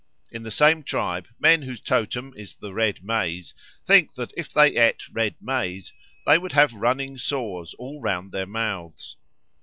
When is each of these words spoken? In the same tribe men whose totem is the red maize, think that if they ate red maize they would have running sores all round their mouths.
In 0.31 0.41
the 0.41 0.49
same 0.49 0.81
tribe 0.81 1.27
men 1.37 1.61
whose 1.61 1.79
totem 1.79 2.33
is 2.35 2.55
the 2.55 2.73
red 2.73 3.03
maize, 3.03 3.53
think 3.85 4.15
that 4.15 4.33
if 4.35 4.51
they 4.51 4.75
ate 4.75 5.07
red 5.09 5.35
maize 5.39 5.93
they 6.25 6.39
would 6.39 6.53
have 6.53 6.73
running 6.73 7.19
sores 7.19 7.75
all 7.75 8.01
round 8.01 8.31
their 8.31 8.47
mouths. 8.47 9.17